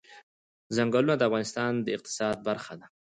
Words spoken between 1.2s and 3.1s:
افغانستان د اقتصاد برخه ده.